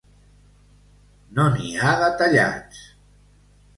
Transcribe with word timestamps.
No 1.39 1.45
n'hi 1.57 1.69
ha 1.83 1.93
de 2.05 2.09
tallats! 2.23 2.81